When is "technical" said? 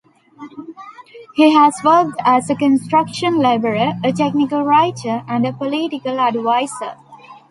4.11-4.63